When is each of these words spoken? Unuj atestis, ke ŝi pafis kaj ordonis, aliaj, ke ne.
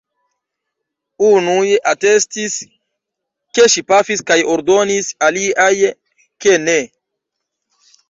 Unuj 1.27 1.73
atestis, 1.91 2.57
ke 3.59 3.69
ŝi 3.75 3.87
pafis 3.93 4.27
kaj 4.33 4.41
ordonis, 4.57 5.15
aliaj, 5.31 5.73
ke 6.45 6.61
ne. 6.69 6.79